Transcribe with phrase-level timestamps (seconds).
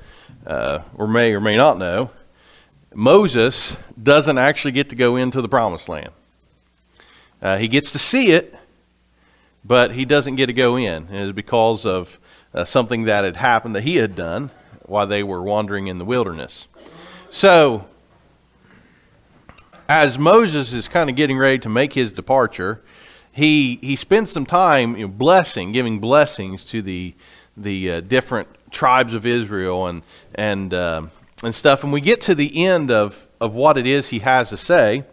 [0.46, 2.12] uh, or may or may not know,
[2.95, 6.11] Moses doesn't actually get to go into the promised land.
[7.41, 8.55] Uh, he gets to see it,
[9.65, 11.09] but he doesn't get to go in.
[11.09, 12.18] It is because of
[12.55, 14.51] uh, something that had happened that he had done
[14.82, 16.68] while they were wandering in the wilderness.
[17.31, 17.87] So,
[19.89, 22.82] as Moses is kind of getting ready to make his departure,
[23.32, 27.15] he he spends some time you know, blessing, giving blessings to the
[27.57, 30.03] the uh, different tribes of Israel and
[30.35, 31.03] and uh,
[31.43, 31.82] and stuff.
[31.85, 35.05] And we get to the end of of what it is he has to say,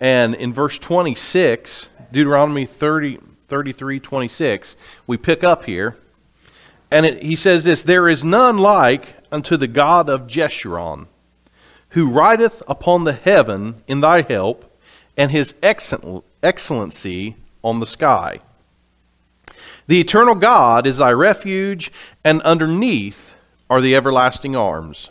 [0.00, 3.18] and in verse 26, Deuteronomy 30,
[3.48, 5.96] 33, 26, we pick up here,
[6.90, 11.06] and it, he says this: There is none like unto the God of Jeshurun,
[11.90, 14.78] who rideth upon the heaven in thy help,
[15.16, 18.40] and his excellent, excellency on the sky.
[19.86, 21.92] The eternal God is thy refuge,
[22.24, 23.34] and underneath
[23.68, 25.10] are the everlasting arms.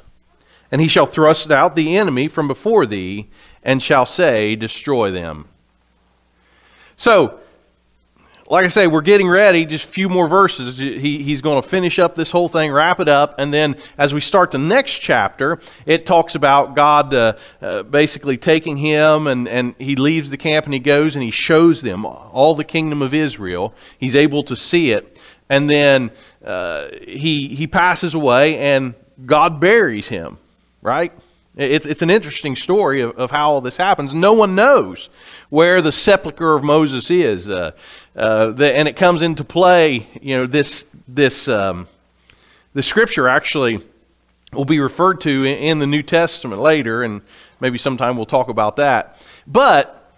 [0.75, 3.29] And he shall thrust out the enemy from before thee,
[3.63, 5.47] and shall say, Destroy them.
[6.97, 7.39] So,
[8.49, 9.65] like I say, we're getting ready.
[9.65, 10.77] Just a few more verses.
[10.77, 14.13] He, he's going to finish up this whole thing, wrap it up, and then as
[14.13, 19.47] we start the next chapter, it talks about God uh, uh, basically taking him, and,
[19.47, 23.01] and he leaves the camp and he goes and he shows them all the kingdom
[23.01, 23.73] of Israel.
[23.97, 25.17] He's able to see it,
[25.47, 26.11] and then
[26.43, 28.93] uh, he he passes away, and
[29.25, 30.37] God buries him.
[30.86, 31.11] Right?
[31.58, 34.14] It's, it's an interesting story of, of how all this happens.
[34.14, 35.09] No one knows
[35.50, 37.50] where the sepulcher of Moses is.
[37.50, 37.72] Uh,
[38.16, 41.88] uh, the, and it comes into play, you know, this, this, um,
[42.75, 43.79] the scripture actually
[44.53, 47.22] will be referred to in, in the New Testament later, and
[47.59, 49.19] maybe sometime we'll talk about that.
[49.47, 50.13] But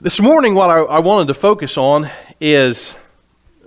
[0.00, 2.10] this morning, what I, I wanted to focus on
[2.40, 2.96] is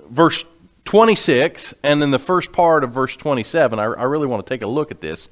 [0.10, 0.44] verse
[0.88, 3.78] 26 and then the first part of verse 27.
[3.78, 5.28] I, I really want to take a look at this.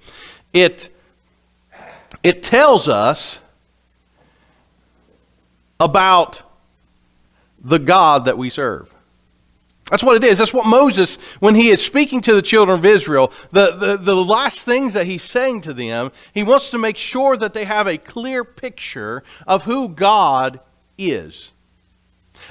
[0.56, 0.90] It
[2.24, 3.42] it tells us
[5.80, 6.42] about
[7.60, 8.94] the God that we serve.
[9.92, 10.40] That's what it is.
[10.40, 14.16] That's what Moses, when he is speaking to the children of Israel, the, the, the
[14.16, 17.86] last things that he's saying to them, he wants to make sure that they have
[17.86, 20.62] a clear picture of who God
[20.98, 21.52] is.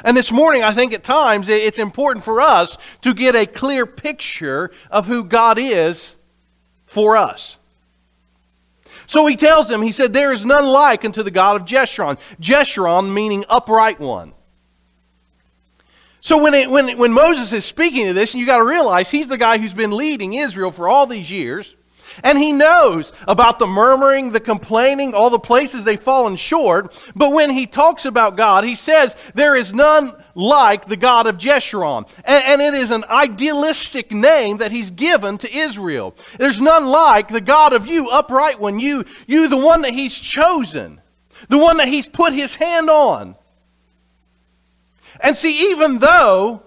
[0.04, 3.87] And this morning, I think at times it's important for us to get a clear
[3.87, 6.16] picture of who God is
[6.87, 7.59] for us.
[9.06, 12.19] So he tells them, he said, There is none like unto the God of Jeshurun.
[12.41, 14.32] Jeshurun meaning upright one.
[16.21, 19.28] So when, it, when, when Moses is speaking to this, you got to realize he's
[19.28, 21.77] the guy who's been leading Israel for all these years.
[22.22, 26.94] And he knows about the murmuring, the complaining, all the places they've fallen short.
[27.14, 31.36] But when he talks about God, he says, There is none like the God of
[31.36, 32.08] Jeshurun.
[32.25, 36.14] And, and, it is an idealistic name that he's given to Israel.
[36.38, 40.19] There's none like the God of you, upright one, you, you the one that he's
[40.19, 41.00] chosen,
[41.48, 43.36] the one that he's put his hand on.
[45.20, 46.62] And see, even though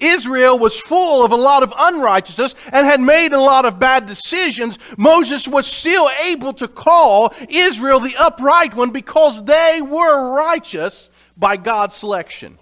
[0.00, 4.06] Israel was full of a lot of unrighteousness and had made a lot of bad
[4.06, 11.10] decisions, Moses was still able to call Israel the upright one because they were righteous
[11.36, 12.58] by God's selection.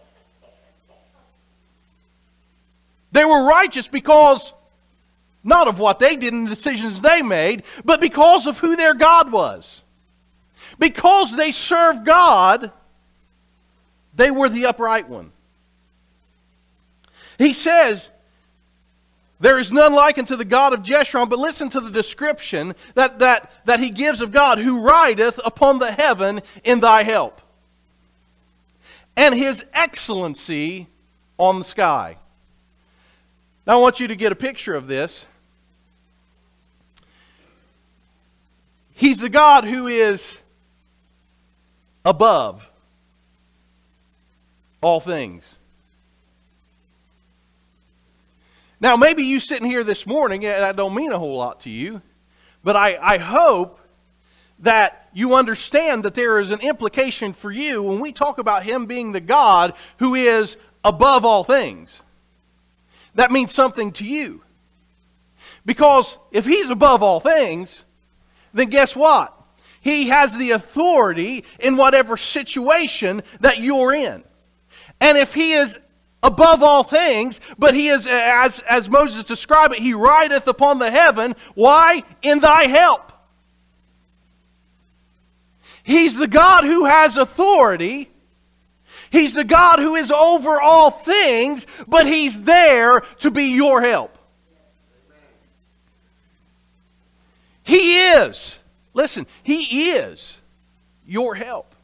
[3.13, 4.53] They were righteous because
[5.43, 8.95] not of what they did and the decisions they made, but because of who their
[8.95, 9.83] God was.
[10.79, 12.71] Because they served God,
[14.15, 15.33] they were the upright one.
[17.39, 18.11] He says,
[19.41, 23.21] there is none like unto the God of Jeshurun, but listen to the description that,
[23.21, 27.41] that, that he gives of God, who rideth upon the heaven in thy help,
[29.17, 30.89] and his excellency
[31.39, 32.17] on the sky.
[33.67, 35.25] Now I want you to get a picture of this.
[38.95, 40.37] He's the God who is
[42.05, 42.69] above
[44.81, 45.58] all things.
[48.81, 52.01] Now, maybe you sitting here this morning, that don't mean a whole lot to you,
[52.63, 53.81] but I, I hope
[54.61, 58.87] that you understand that there is an implication for you when we talk about Him
[58.87, 62.03] being the God who is above all things.
[63.15, 64.43] That means something to you.
[65.67, 67.85] Because if He's above all things,
[68.55, 69.35] then guess what?
[69.81, 74.23] He has the authority in whatever situation that you're in.
[75.01, 75.79] And if He is
[76.23, 80.91] above all things, but He is, as, as Moses described it, He rideth upon the
[80.91, 81.35] heaven.
[81.55, 82.03] Why?
[82.23, 83.13] In thy help.
[85.83, 88.11] He's the God who has authority.
[89.11, 94.19] He's the God who is over all things, but He's there to be your help.
[97.63, 98.59] He is.
[98.93, 100.39] Listen, He is
[101.07, 101.75] your help.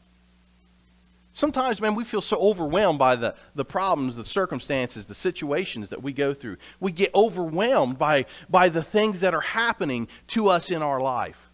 [1.35, 6.01] Sometimes, man, we feel so overwhelmed by the, the problems, the circumstances, the situations that
[6.01, 6.55] we go through.
[6.79, 11.49] We get overwhelmed by, by the things that are happening to us in our life.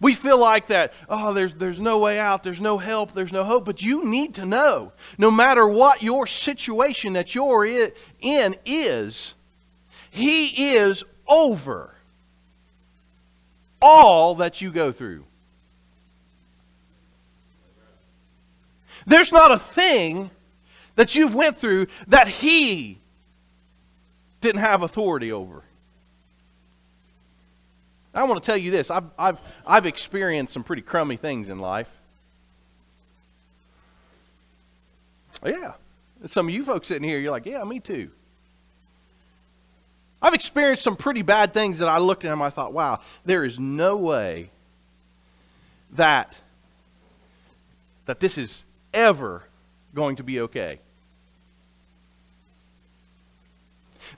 [0.00, 3.44] We feel like that, oh, there's, there's no way out, there's no help, there's no
[3.44, 3.66] hope.
[3.66, 9.34] But you need to know no matter what your situation that you're in is,
[10.08, 11.94] He is over
[13.82, 15.26] all that you go through.
[19.06, 20.30] There's not a thing
[20.96, 22.98] that you've went through that he
[24.40, 25.62] didn't have authority over.
[28.14, 28.90] I want to tell you this.
[28.90, 31.88] I've, I've, I've experienced some pretty crummy things in life.
[35.44, 35.74] Yeah.
[36.26, 38.10] Some of you folks sitting here, you're like, yeah, me too.
[40.20, 43.44] I've experienced some pretty bad things that I looked at them I thought, wow, there
[43.44, 44.50] is no way
[45.92, 46.34] that
[48.06, 49.44] that this is ever
[49.94, 50.80] going to be okay.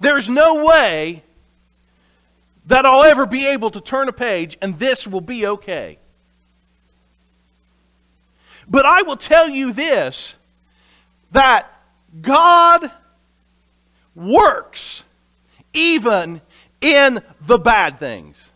[0.00, 1.22] There's no way
[2.66, 5.98] that I'll ever be able to turn a page and this will be okay.
[8.68, 10.36] But I will tell you this
[11.32, 11.70] that
[12.20, 12.90] God
[14.14, 15.04] works
[15.72, 16.40] even
[16.80, 18.49] in the bad things.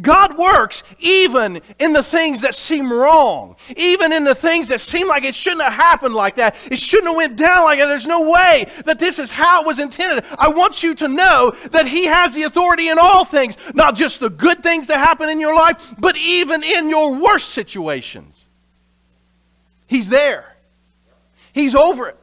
[0.00, 5.06] God works even in the things that seem wrong, even in the things that seem
[5.06, 6.56] like it shouldn't have happened like that.
[6.70, 7.86] It shouldn't have went down like that.
[7.86, 10.24] There's no way that this is how it was intended.
[10.36, 14.18] I want you to know that he has the authority in all things, not just
[14.18, 18.44] the good things that happen in your life, but even in your worst situations.
[19.86, 20.56] He's there.
[21.52, 22.18] He's over it.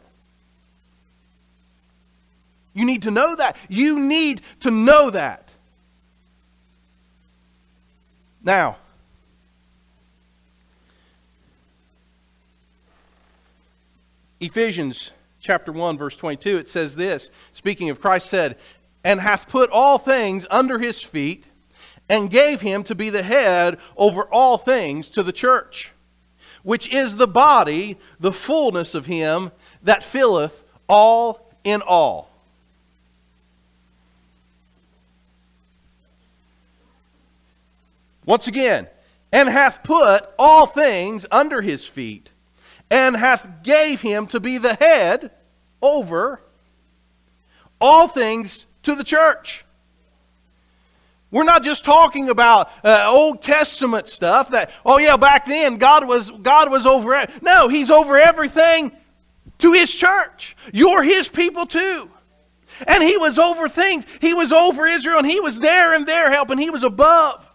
[2.74, 3.56] You need to know that.
[3.70, 5.51] You need to know that.
[8.44, 8.78] Now,
[14.40, 18.58] Ephesians chapter 1 verse 22 it says this speaking of Christ said
[19.04, 21.46] and hath put all things under his feet
[22.10, 25.92] and gave him to be the head over all things to the church
[26.64, 29.52] which is the body the fullness of him
[29.84, 32.31] that filleth all in all
[38.32, 38.88] Once again,
[39.34, 42.32] and hath put all things under his feet,
[42.90, 45.32] and hath gave him to be the head
[45.82, 46.42] over
[47.82, 49.66] all things to the church.
[51.30, 56.08] We're not just talking about uh, Old Testament stuff that, oh yeah, back then God
[56.08, 57.44] was, God was over it.
[57.44, 58.94] No, He's over everything
[59.58, 60.56] to His church.
[60.72, 62.10] You're His people too.
[62.88, 64.06] And He was over things.
[64.22, 66.60] He was over Israel and He was there and there helping.
[66.60, 67.46] He was above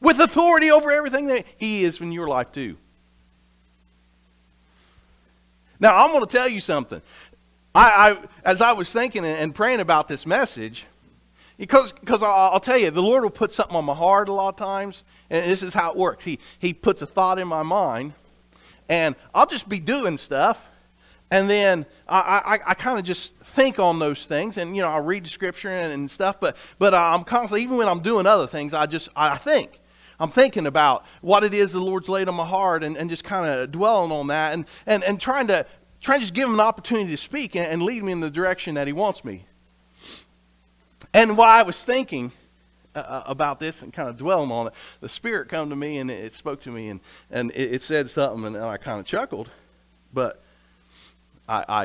[0.00, 2.76] with authority over everything that He is in your life, too.
[5.80, 7.00] Now, I'm going to tell you something.
[7.74, 10.86] I, I as I was thinking and praying about this message,
[11.56, 14.48] because because I'll tell you, the Lord will put something on my heart a lot
[14.48, 16.24] of times, and this is how it works.
[16.24, 18.14] He He puts a thought in my mind,
[18.88, 20.68] and I'll just be doing stuff,
[21.30, 24.88] and then I, I, I kind of just think on those things, and you know
[24.88, 28.26] I read the scripture and, and stuff, but but I'm constantly even when I'm doing
[28.26, 29.78] other things, I just I think,
[30.20, 33.24] I'm thinking about what it is the Lord's laid on my heart and, and just
[33.24, 35.64] kind of dwelling on that and, and, and trying to
[36.00, 38.30] trying to just give him an opportunity to speak and, and lead me in the
[38.30, 39.44] direction that he wants me.
[41.12, 42.32] And while I was thinking
[42.94, 45.98] uh, uh about this and kind of dwelling on it, the Spirit come to me
[45.98, 49.06] and it spoke to me and, and it, it said something and I kind of
[49.06, 49.50] chuckled,
[50.12, 50.42] but
[51.48, 51.84] I, I,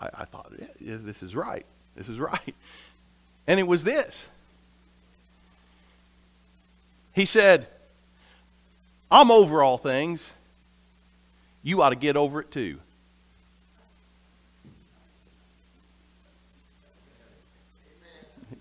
[0.00, 1.66] I, I thought, yeah, this is right.
[1.96, 2.54] This is right.
[3.48, 4.28] And it was this.
[7.18, 7.66] He said,
[9.10, 10.32] I'm over all things.
[11.64, 12.78] You ought to get over it too.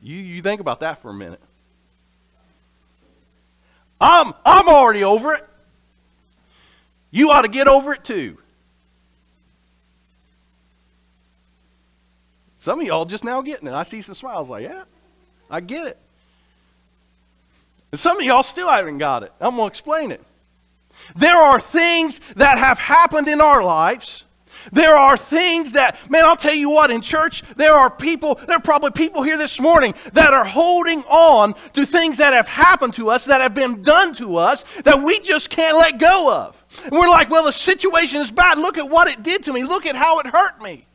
[0.02, 1.40] You, you think about that for a minute.
[4.02, 5.46] I'm, I'm already over it.
[7.12, 8.40] You ought to get over it too.
[12.58, 13.74] Some of y'all just now getting it.
[13.74, 14.86] I see some smiles like, yeah,
[15.48, 16.00] I get it.
[17.92, 19.32] And some of y'all still haven't got it.
[19.40, 20.24] I'm going to explain it.
[21.16, 24.26] There are things that have happened in our lives.
[24.72, 28.58] There are things that, man, I'll tell you what, in church, there are people, there
[28.58, 32.94] are probably people here this morning that are holding on to things that have happened
[32.96, 36.66] to us, that have been done to us, that we just can't let go of.
[36.84, 38.58] And we're like, well, the situation is bad.
[38.58, 39.64] Look at what it did to me.
[39.64, 40.88] Look at how it hurt me.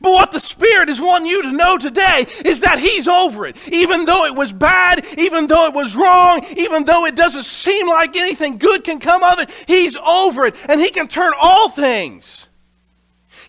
[0.00, 3.56] But what the Spirit is wanting you to know today is that He's over it.
[3.70, 7.88] Even though it was bad, even though it was wrong, even though it doesn't seem
[7.88, 10.54] like anything good can come of it, He's over it.
[10.68, 12.48] And He can turn all things,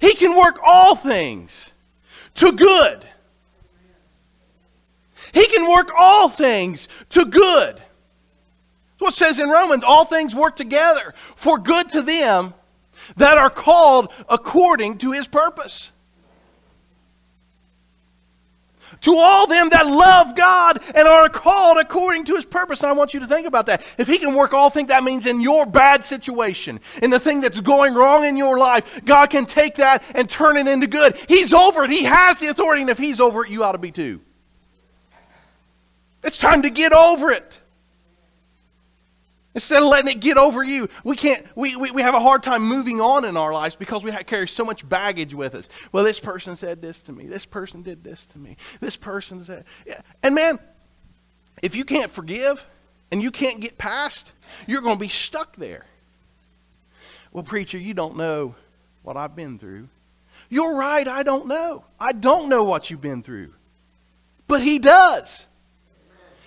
[0.02, 1.72] He can work all things
[2.36, 3.06] to good.
[5.34, 7.76] He can work all things to good.
[7.76, 12.54] That's what says in Romans all things work together for good to them
[13.18, 15.92] that are called according to His purpose
[19.04, 22.82] to all them that love God and are called according to his purpose.
[22.82, 23.84] And I want you to think about that.
[23.98, 27.42] If he can work all things, that means in your bad situation, in the thing
[27.42, 31.18] that's going wrong in your life, God can take that and turn it into good.
[31.28, 31.90] He's over it.
[31.90, 32.82] He has the authority.
[32.82, 34.22] And if he's over it, you ought to be too.
[36.24, 37.60] It's time to get over it.
[39.56, 42.42] Instead of letting it get over you, we can't, we, we, we have a hard
[42.42, 45.70] time moving on in our lives because we carry so much baggage with us.
[45.92, 47.28] Well, this person said this to me.
[47.28, 48.58] This person did this to me.
[48.80, 50.02] This person said, yeah.
[50.24, 50.58] And man,
[51.62, 52.66] if you can't forgive
[53.12, 54.32] and you can't get past,
[54.66, 55.86] you're going to be stuck there.
[57.32, 58.56] Well, preacher, you don't know
[59.04, 59.88] what I've been through.
[60.50, 61.86] You're right, I don't know.
[62.00, 63.54] I don't know what you've been through.
[64.48, 65.46] But he does.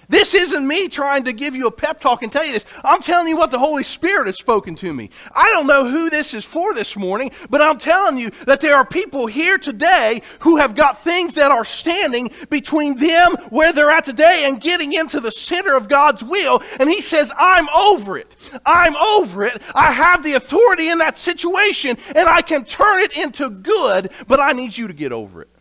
[0.09, 2.65] This isn't me trying to give you a pep talk and tell you this.
[2.85, 5.11] I'm telling you what the Holy Spirit has spoken to me.
[5.35, 8.77] I don't know who this is for this morning, but I'm telling you that there
[8.77, 13.91] are people here today who have got things that are standing between them where they're
[13.91, 16.63] at today and getting into the center of God's will.
[16.79, 18.35] And He says, I'm over it.
[18.65, 19.61] I'm over it.
[19.75, 24.39] I have the authority in that situation and I can turn it into good, but
[24.39, 25.56] I need you to get over it.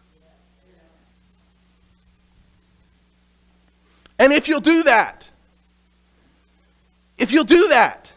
[4.26, 5.30] And if you'll do that,
[7.16, 8.12] if you'll do that,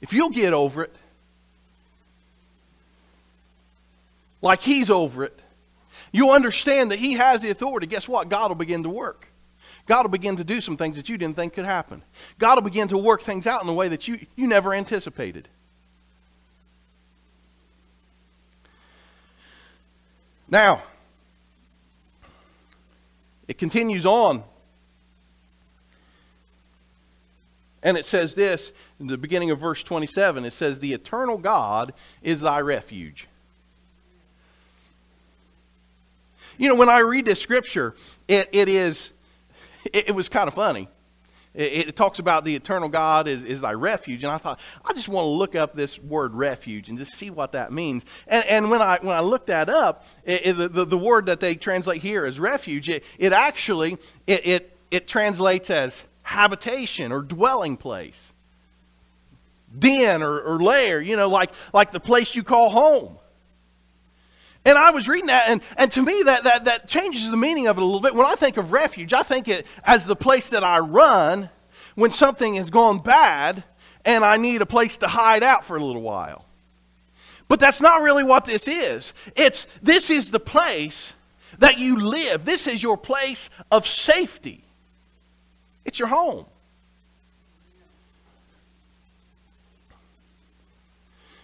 [0.00, 0.96] if you'll get over it,
[4.40, 5.38] like he's over it,
[6.10, 7.86] you'll understand that he has the authority.
[7.86, 8.30] Guess what?
[8.30, 9.28] God will begin to work.
[9.84, 12.02] God will begin to do some things that you didn't think could happen.
[12.38, 15.46] God will begin to work things out in a way that you, you never anticipated.
[20.48, 20.84] Now,
[23.48, 24.44] it continues on.
[27.82, 31.94] And it says this in the beginning of verse 27 it says, The eternal God
[32.22, 33.28] is thy refuge.
[36.58, 37.94] You know, when I read this scripture,
[38.26, 39.10] it, it is,
[39.84, 40.88] it, it was kind of funny.
[41.58, 44.22] It, it, talks about the eternal God is, is thy refuge.
[44.22, 47.30] And I thought, I just want to look up this word refuge and just see
[47.30, 48.04] what that means.
[48.28, 51.56] And, and when, I, when I looked that up, it, the, the word that they
[51.56, 53.98] translate here as refuge, it, it actually,
[54.28, 58.32] it, it, it translates as habitation or dwelling place.
[59.76, 63.18] Den or, or lair, you know, like, like the place you call home.
[64.68, 67.68] And I was reading that, and, and to me, that, that, that changes the meaning
[67.68, 68.14] of it a little bit.
[68.14, 71.48] When I think of refuge, I think it as the place that I run
[71.94, 73.64] when something has gone bad
[74.04, 76.44] and I need a place to hide out for a little while.
[77.48, 79.14] But that's not really what this is.
[79.34, 81.14] It's this is the place
[81.60, 82.44] that you live.
[82.44, 84.62] This is your place of safety.
[85.86, 86.44] It's your home.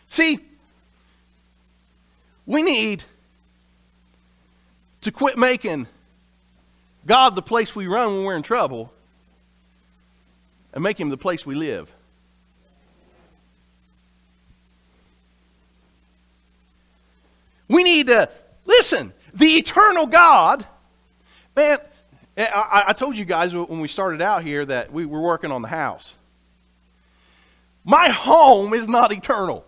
[0.09, 0.40] See,
[2.45, 3.02] we need
[5.04, 5.87] to quit making
[7.06, 8.92] God the place we run when we're in trouble
[10.73, 11.94] and make him the place we live.
[17.68, 18.30] We need to
[18.64, 19.12] listen.
[19.34, 20.66] The eternal God,
[21.54, 21.78] man.
[22.37, 25.52] Eh, I, I, told you guys when we started out here that we were working
[25.52, 26.16] on the house.
[27.84, 29.64] My home is not eternal.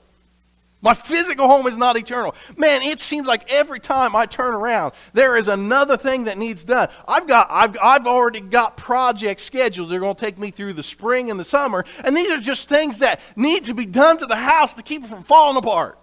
[0.83, 2.35] My physical home is not eternal.
[2.56, 6.64] Man, it seems like every time I turn around, there is another thing that needs
[6.64, 6.88] done.
[7.09, 9.90] I've got I've, I've already got projects scheduled.
[9.90, 12.68] They're going to take me through the spring and the summer, and these are just
[12.68, 15.99] things that need to be done to the house to keep it from falling apart.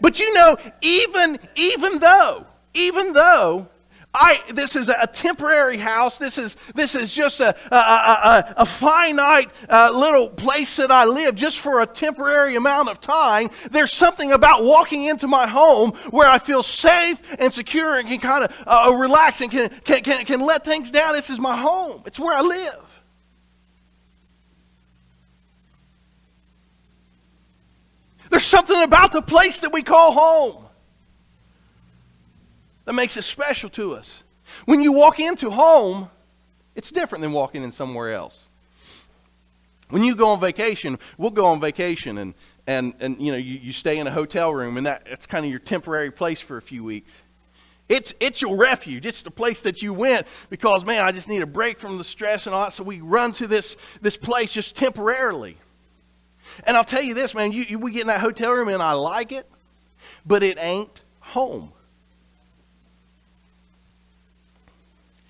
[0.00, 3.68] But you know, even even though even though
[4.20, 6.18] I, this is a temporary house.
[6.18, 11.04] This is, this is just a, a, a, a finite uh, little place that I
[11.04, 13.50] live just for a temporary amount of time.
[13.70, 18.18] There's something about walking into my home where I feel safe and secure and can
[18.18, 21.14] kind of uh, relax and can, can, can, can let things down.
[21.14, 22.84] This is my home, it's where I live.
[28.30, 30.67] There's something about the place that we call home
[32.88, 34.24] that makes it special to us.
[34.64, 36.08] When you walk into home,
[36.74, 38.48] it's different than walking in somewhere else.
[39.90, 42.32] When you go on vacation, we'll go on vacation and,
[42.66, 45.44] and, and you know, you, you stay in a hotel room and that, that's kind
[45.44, 47.20] of your temporary place for a few weeks.
[47.90, 49.04] It's, it's your refuge.
[49.04, 52.04] It's the place that you went because, man, I just need a break from the
[52.04, 52.72] stress and all that.
[52.72, 55.58] So we run to this, this place just temporarily.
[56.64, 58.82] And I'll tell you this, man, you, you, we get in that hotel room and
[58.82, 59.46] I like it,
[60.24, 61.72] but it ain't home.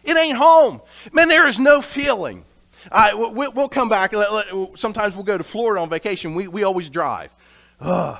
[0.09, 0.81] It ain't home.
[1.13, 2.47] Man, there is no feeling.
[2.91, 4.15] I, we'll come back.
[4.75, 6.35] Sometimes we'll go to Florida on vacation.
[6.35, 7.35] We, we always drive.
[7.81, 8.19] Ugh.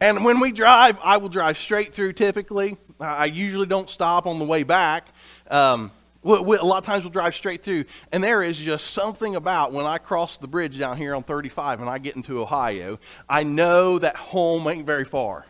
[0.00, 2.76] And when we drive, I will drive straight through typically.
[3.00, 5.08] I usually don't stop on the way back.
[5.50, 5.90] Um,
[6.22, 9.34] we, we, a lot of times we'll drive straight through, and there is just something
[9.34, 13.00] about when I cross the bridge down here on 35 and I get into Ohio,
[13.28, 15.46] I know that home ain't very far.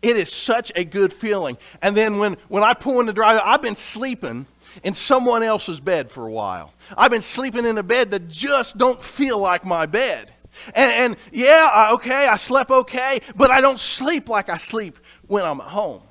[0.00, 1.56] It is such a good feeling.
[1.80, 4.46] And then when, when I pull in the driveway, I've been sleeping
[4.82, 6.72] in someone else's bed for a while.
[6.96, 10.32] I've been sleeping in a bed that just don't feel like my bed.
[10.74, 15.44] And, and yeah, okay, I slept okay, but I don't sleep like I sleep when
[15.44, 16.02] I'm at home.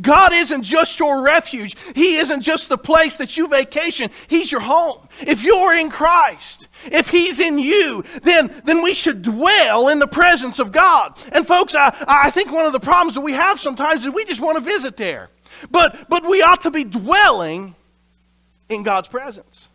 [0.00, 1.76] God isn't just your refuge.
[1.94, 4.10] He isn't just the place that you vacation.
[4.28, 5.08] He's your home.
[5.20, 10.06] If you're in Christ, if He's in you, then, then we should dwell in the
[10.06, 11.18] presence of God.
[11.32, 14.24] And folks, I, I think one of the problems that we have sometimes is we
[14.24, 15.30] just want to visit there.
[15.70, 17.74] But, but we ought to be dwelling
[18.68, 19.68] in God's presence.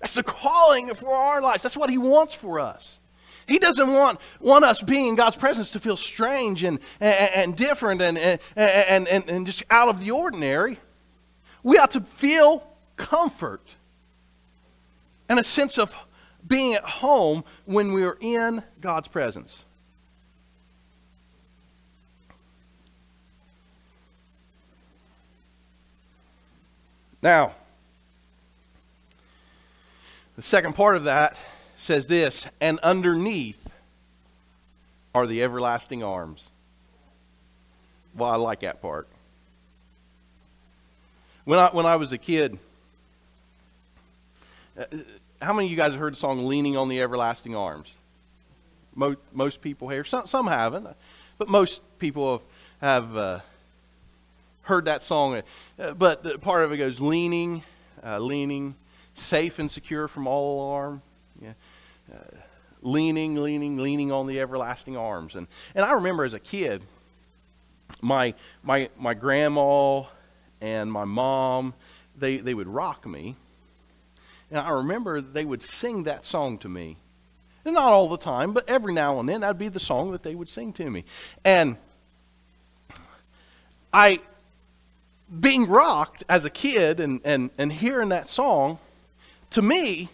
[0.00, 1.62] That's the calling for our lives.
[1.62, 2.98] That's what He wants for us.
[3.46, 7.56] He doesn't want, want us being in God's presence to feel strange and, and, and
[7.56, 10.78] different and, and, and, and just out of the ordinary.
[11.62, 13.76] We ought to feel comfort
[15.28, 15.96] and a sense of
[16.46, 19.64] being at home when we are in God's presence.
[27.22, 27.54] Now,
[30.34, 31.36] the second part of that
[31.82, 33.58] says this, and underneath
[35.14, 36.48] are the everlasting arms.
[38.16, 39.08] Well, I like that part.
[41.44, 42.56] When I, when I was a kid,
[44.78, 44.84] uh,
[45.40, 47.92] how many of you guys have heard the song Leaning on the Everlasting Arms?
[48.94, 50.06] Most, most people have.
[50.06, 50.86] Some, some haven't,
[51.36, 52.44] but most people
[52.80, 53.40] have, have uh,
[54.62, 55.42] heard that song.
[55.80, 57.64] Uh, but part of it goes leaning,
[58.04, 58.76] uh, leaning,
[59.14, 61.02] safe and secure from all alarm,
[62.12, 62.16] uh,
[62.82, 65.34] leaning, leaning, leaning on the everlasting arms.
[65.34, 66.82] And, and I remember as a kid,
[68.00, 70.02] my, my, my grandma
[70.60, 71.74] and my mom,
[72.18, 73.36] they, they would rock me.
[74.50, 76.98] And I remember they would sing that song to me.
[77.64, 80.22] And not all the time, but every now and then that'd be the song that
[80.22, 81.04] they would sing to me.
[81.44, 81.76] And
[83.92, 84.20] I,
[85.40, 88.78] being rocked as a kid and, and, and hearing that song,
[89.50, 90.08] to me,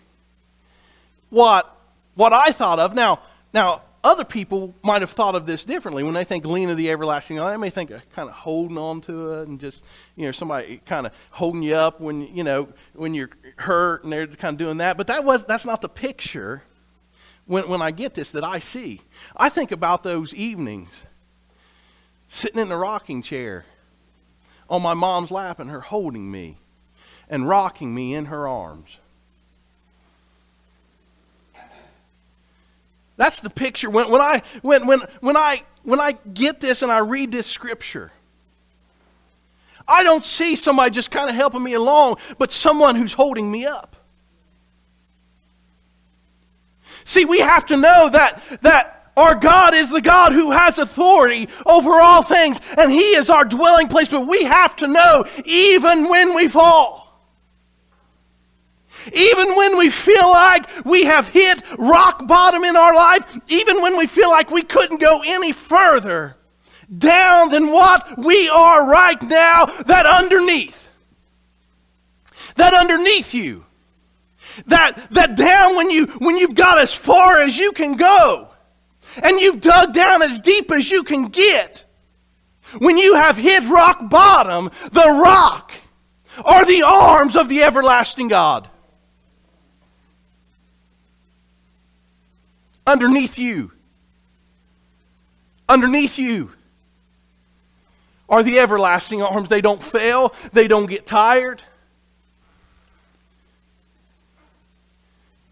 [1.31, 1.78] what
[2.19, 2.95] what I thought of.
[2.95, 3.21] Now,
[3.55, 6.03] now other people might have thought of this differently.
[6.03, 9.01] When they think lean of the everlasting, they may think of kind of holding on
[9.03, 9.85] to it and just,
[10.17, 14.13] you know, somebody kind of holding you up when, you know, when you're hurt and
[14.13, 14.97] they're kind of doing that.
[14.97, 16.65] But that was, that's not the picture
[17.47, 19.01] when, when I get this that I see.
[19.37, 21.05] I think about those evenings
[22.29, 23.65] sitting in the rocking chair
[24.69, 26.59] on my mom's lap and her holding me
[27.29, 28.99] and rocking me in her arms
[33.19, 33.91] That's the picture.
[33.91, 37.49] When, when, I, when, when, when, I, when I get this and I read this
[37.49, 38.13] scripture,
[39.87, 43.67] I don't see somebody just kind of helping me along, but someone who's holding me
[43.67, 43.97] up.
[47.03, 51.49] See, we have to know that, that our God is the God who has authority
[51.67, 54.09] over all things, and He is our dwelling place.
[54.09, 57.08] But we have to know, even when we fall,
[59.13, 63.97] even when we feel like we have hit rock bottom in our life, even when
[63.97, 66.37] we feel like we couldn't go any further
[66.97, 70.89] down than what we are right now, that underneath,
[72.57, 73.65] that underneath you
[74.67, 78.49] That, that down when, you, when you've got as far as you can go
[79.23, 81.85] and you've dug down as deep as you can get.
[82.79, 85.71] When you have hit rock bottom, the rock
[86.45, 88.69] are the arms of the everlasting God.
[92.89, 93.71] Underneath you,
[95.69, 96.51] underneath you
[98.31, 99.51] are the everlasting arms.
[99.51, 101.63] They don't fail, they don't get tired,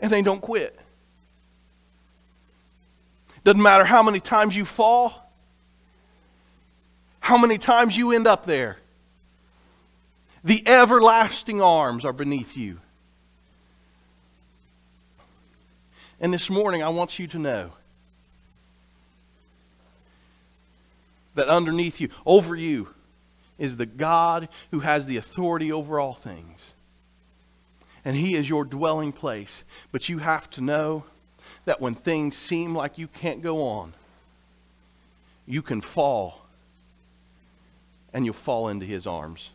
[0.01, 0.81] and they don't quit.
[3.44, 5.31] Doesn't matter how many times you fall,
[7.20, 8.79] how many times you end up there.
[10.42, 12.79] The everlasting arms are beneath you.
[16.21, 17.73] And this morning, I want you to know
[21.35, 22.89] that underneath you, over you,
[23.59, 26.75] is the God who has the authority over all things.
[28.05, 29.65] And He is your dwelling place.
[29.93, 31.05] But you have to know
[31.65, 33.93] that when things seem like you can't go on,
[35.47, 36.47] you can fall
[38.13, 39.51] and you'll fall into his arms.